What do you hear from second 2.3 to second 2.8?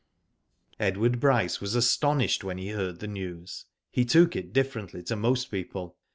when he